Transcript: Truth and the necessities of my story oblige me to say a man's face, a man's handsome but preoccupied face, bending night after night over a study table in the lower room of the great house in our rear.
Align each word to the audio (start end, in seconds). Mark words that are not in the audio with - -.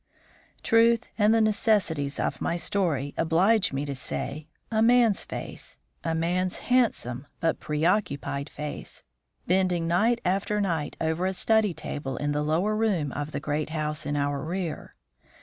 Truth 0.63 1.09
and 1.15 1.31
the 1.31 1.41
necessities 1.41 2.19
of 2.19 2.41
my 2.41 2.57
story 2.57 3.13
oblige 3.17 3.71
me 3.71 3.85
to 3.85 3.93
say 3.93 4.47
a 4.71 4.81
man's 4.81 5.23
face, 5.23 5.77
a 6.03 6.15
man's 6.15 6.57
handsome 6.73 7.27
but 7.39 7.59
preoccupied 7.59 8.49
face, 8.49 9.03
bending 9.45 9.87
night 9.87 10.19
after 10.25 10.59
night 10.59 10.97
over 10.99 11.27
a 11.27 11.33
study 11.33 11.75
table 11.75 12.17
in 12.17 12.31
the 12.31 12.41
lower 12.41 12.75
room 12.75 13.11
of 13.11 13.31
the 13.31 13.39
great 13.39 13.69
house 13.69 14.07
in 14.07 14.15
our 14.17 14.41
rear. 14.41 14.95